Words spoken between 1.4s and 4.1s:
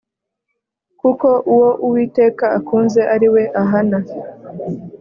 uwo Uwiteka akunze, ari we ahana,